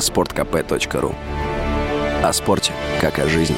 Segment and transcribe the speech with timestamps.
[0.00, 1.14] sportkp.ru
[2.22, 3.56] О спорте, как о жизни.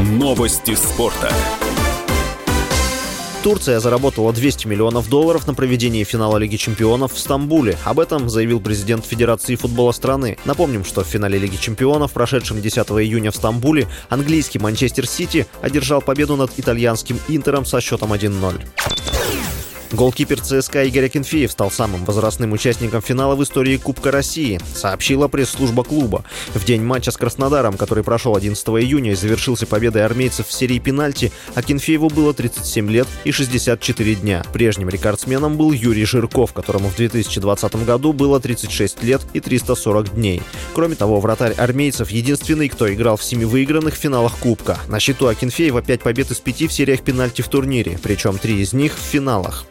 [0.00, 1.32] Новости спорта.
[3.42, 7.76] Турция заработала 200 миллионов долларов на проведение финала Лиги чемпионов в Стамбуле.
[7.84, 10.38] Об этом заявил президент Федерации футбола страны.
[10.44, 16.00] Напомним, что в финале Лиги чемпионов, прошедшем 10 июня в Стамбуле, английский Манчестер Сити одержал
[16.00, 18.62] победу над итальянским Интером со счетом 1-0.
[19.92, 25.84] Голкипер ЦСКА Игорь Акинфеев стал самым возрастным участником финала в истории Кубка России, сообщила пресс-служба
[25.84, 26.24] клуба.
[26.54, 30.78] В день матча с Краснодаром, который прошел 11 июня и завершился победой армейцев в серии
[30.78, 34.42] пенальти, Акинфееву было 37 лет и 64 дня.
[34.54, 40.42] Прежним рекордсменом был Юрий Жирков, которому в 2020 году было 36 лет и 340 дней.
[40.74, 44.78] Кроме того, вратарь армейцев единственный, кто играл в семи выигранных финалах Кубка.
[44.88, 48.72] На счету Акинфеева 5 побед из 5 в сериях пенальти в турнире, причем 3 из
[48.72, 49.66] них в финалах.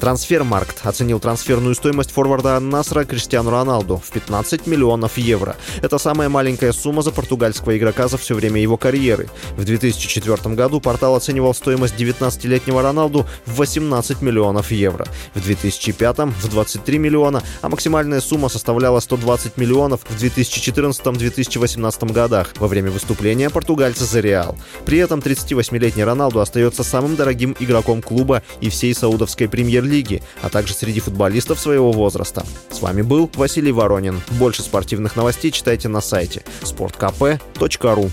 [0.00, 5.56] Трансфермаркт оценил трансферную стоимость форварда Насра Криштиану Роналду в 15 миллионов евро.
[5.80, 9.28] Это самая маленькая сумма за португальского игрока за все время его карьеры.
[9.56, 15.06] В 2004 году портал оценивал стоимость 19-летнего Роналду в 18 миллионов евро.
[15.34, 22.68] В 2005 в 23 миллиона, а максимальная сумма составляла 120 миллионов в 2014-2018 годах во
[22.68, 24.56] время выступления португальца за Реал.
[24.84, 30.48] При этом 38-летний Роналду остается самым дорогим игроком клуба и всей саудовской премьер премьер-лиги, а
[30.48, 32.44] также среди футболистов своего возраста.
[32.70, 34.20] С вами был Василий Воронин.
[34.32, 38.10] Больше спортивных новостей читайте на сайте sportkp.ru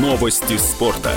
[0.00, 1.12] Новости спорта.